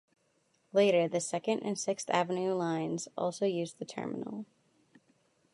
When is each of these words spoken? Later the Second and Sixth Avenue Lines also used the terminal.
Later 0.73 1.07
the 1.07 1.19
Second 1.21 1.59
and 1.59 1.77
Sixth 1.77 2.09
Avenue 2.09 2.55
Lines 2.55 3.07
also 3.15 3.45
used 3.45 3.77
the 3.77 3.85
terminal. 3.85 4.47